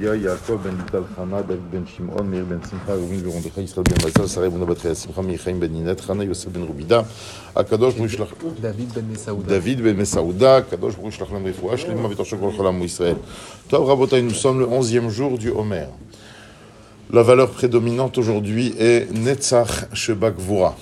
[0.00, 4.28] Ya Yaakov ben Lital Chana, David ben Shimon, Meir ben Simcha, ben Israël ben Mazal,
[4.30, 7.04] Sarah ben Simcha, Michaim ben Ninet, Chana, Yosef ben Rubida,
[7.54, 7.64] Ben
[14.10, 15.86] ben nous sommes le 11e jour du Homer.
[17.12, 20.76] La valeur prédominante aujourd'hui est Netzach Shebak Vura.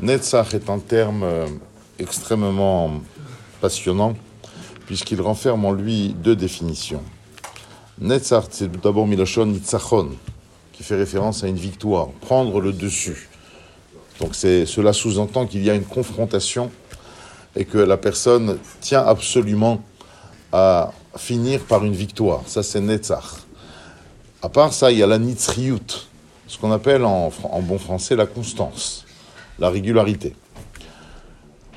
[0.00, 1.46] Netzach est un terme euh,
[1.98, 3.02] extrêmement
[3.60, 4.14] passionnant
[4.86, 7.02] puisqu'il renferme en lui deux définitions.
[8.00, 10.10] Netzach, c'est d'abord Milachon Nitzachon,
[10.72, 13.28] qui fait référence à une victoire, prendre le dessus.
[14.20, 16.70] Donc cela sous-entend qu'il y a une confrontation
[17.54, 19.82] et que la personne tient absolument
[20.52, 22.42] à finir par une victoire.
[22.46, 23.24] Ça, c'est Netzach.
[24.42, 26.08] À part ça, il y a la Nitzriut,
[26.46, 29.04] ce qu'on appelle en, en bon français la constance,
[29.58, 30.34] la régularité.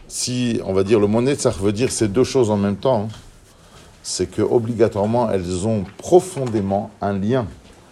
[0.07, 3.09] Si, on va dire, le mot Netzach veut dire ces deux choses en même temps,
[3.11, 3.15] hein,
[4.07, 7.47] c'est que obligatoirement elles ont profondément un lien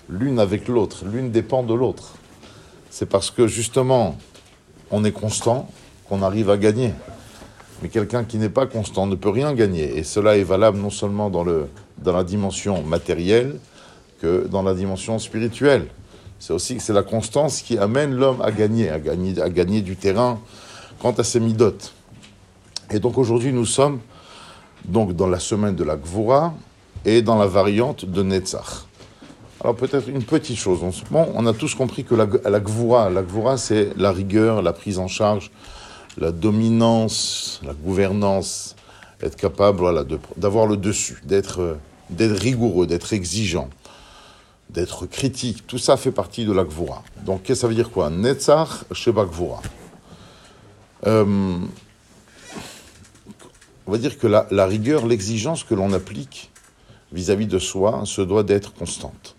[0.07, 2.13] l'une avec l'autre, l'une dépend de l'autre.
[2.91, 4.15] C'est parce que justement
[4.91, 5.67] on est constant
[6.07, 6.93] qu'on arrive à gagner.
[7.81, 9.97] Mais quelqu'un qui n'est pas constant ne peut rien gagner.
[9.97, 13.57] Et cela est valable non seulement dans, le, dans la dimension matérielle
[14.21, 15.87] que dans la dimension spirituelle.
[16.37, 19.95] C'est aussi c'est la constance qui amène l'homme à gagner, à gagner, à gagner du
[19.95, 20.39] terrain
[20.99, 21.91] quant à ses midotes.
[22.91, 23.99] Et donc aujourd'hui nous sommes
[24.85, 26.53] donc dans la semaine de la Gvura
[27.05, 28.85] et dans la variante de Netzach.
[29.61, 30.79] Alors peut-être une petite chose.
[31.09, 34.73] Bon, on a tous compris que la, la Gvura, la Gvura c'est la rigueur, la
[34.73, 35.51] prise en charge,
[36.17, 38.75] la dominance, la gouvernance,
[39.21, 40.03] être capable voilà,
[40.37, 41.77] d'avoir le dessus, d'être
[42.17, 43.69] rigoureux, d'être exigeant,
[44.69, 45.65] d'être critique.
[45.65, 47.03] Tout ça fait partie de la Gvura.
[47.25, 48.09] Donc ça veut dire quoi?
[48.09, 49.61] Netzach Sheba Gvura.
[51.05, 51.57] Euh,
[53.85, 56.51] on va dire que la, rigueur, l'exigence que l'on applique
[57.11, 59.35] vis-à-vis de soi se doit d'être constante.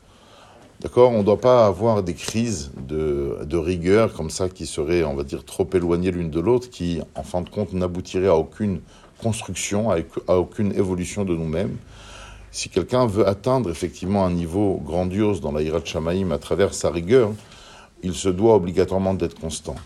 [0.81, 1.13] D'accord?
[1.13, 5.25] On ne doit pas avoir des crises de, rigueur comme ça qui seraient, on va
[5.25, 8.81] dire, trop éloignées l'une de l'autre, qui, en fin de compte, n'aboutiraient à aucune
[9.23, 11.77] construction, à, aucune évolution de nous-mêmes.
[12.51, 16.91] Si quelqu'un veut atteindre effectivement un niveau grandiose dans la Hirat Shamaïm à travers sa
[16.91, 17.33] rigueur,
[18.03, 19.77] il se doit obligatoirement d'être constant.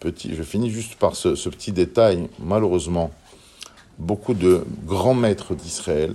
[0.00, 2.28] Petit, je finis juste par ce petit détail.
[2.40, 3.10] Malheureusement,
[3.98, 6.14] beaucoup de grands maîtres d'Israël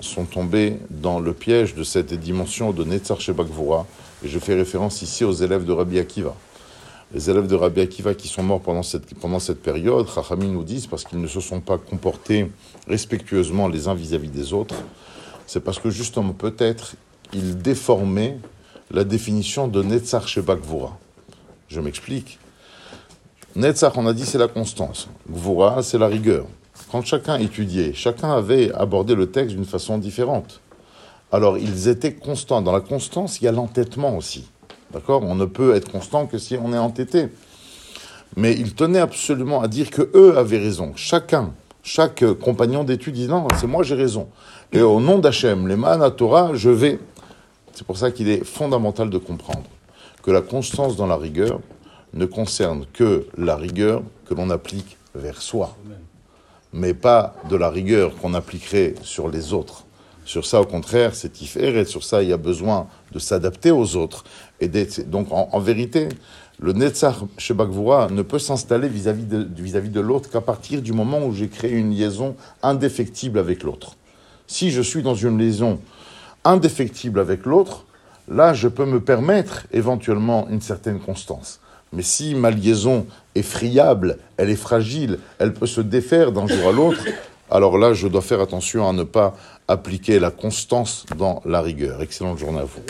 [0.00, 3.86] sont tombés dans le piège de cette dimension de Netzar Shebakvura,
[4.24, 6.34] et je fais référence ici aux élèves de Rabbi Akiva.
[7.12, 10.64] Les élèves de Rabbi Akiva qui sont morts pendant cette, pendant cette période, Chachamim nous
[10.64, 12.50] disent, parce qu'ils ne se sont pas comportés
[12.88, 14.74] respectueusement les uns vis-à-vis des autres,
[15.46, 16.96] c'est parce que justement, peut-être,
[17.32, 18.38] ils déformaient
[18.90, 20.98] la définition de Netzar Shebakvura.
[21.68, 22.38] Je m'explique.
[23.56, 25.08] Netzar, on a dit, c'est la constance.
[25.30, 26.46] Gvura, c'est la rigueur
[26.90, 30.60] quand chacun étudiait, chacun avait abordé le texte d'une façon différente.
[31.32, 32.62] Alors, ils étaient constants.
[32.62, 34.48] Dans la constance, il y a l'entêtement aussi.
[34.92, 35.24] D'accord?
[35.24, 37.28] On ne peut être constant que si on est entêté.
[38.36, 40.92] Mais ils tenaient absolument à dire que eux avaient raison.
[40.94, 41.52] Chacun,
[41.82, 44.28] chaque compagnon d'études dit non, c'est moi j'ai raison.
[44.72, 46.98] Et au nom d'Hachem, les Mana Torah, je vais.
[47.72, 49.64] C'est pour ça qu'il est fondamental de comprendre
[50.22, 51.60] que la constance dans la rigueur
[52.12, 55.76] ne concerne que la rigueur que l'on applique vers soi
[56.74, 59.84] mais pas de la rigueur qu'on appliquerait sur les autres.
[60.24, 63.70] Sur ça, au contraire, c'est tiffer, et sur ça, il y a besoin de s'adapter
[63.70, 64.24] aux autres.
[64.60, 64.68] Et
[65.06, 66.08] donc, en, en, vérité,
[66.58, 70.92] le Netzach Shebakvura ne peut s'installer vis-à-vis de, vis -vis de l'autre qu'à partir du
[70.92, 73.96] moment où j'ai créé une liaison indéfectible avec l'autre.
[74.46, 75.78] Si je suis dans une liaison
[76.44, 77.84] indéfectible avec l'autre,
[78.28, 81.60] là, je peux me permettre éventuellement une certaine constance.
[81.94, 86.68] Mais si ma liaison est friable, elle est fragile, elle peut se défaire d'un jour
[86.68, 87.04] à l'autre,
[87.50, 89.34] alors là, je dois faire attention à ne pas
[89.68, 92.02] appliquer la constance dans la rigueur.
[92.02, 92.80] Excellente journée à vous.